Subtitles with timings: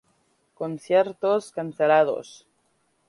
[0.55, 2.47] Conciertos cancelados